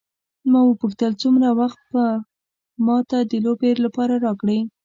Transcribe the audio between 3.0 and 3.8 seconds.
ته د لوبې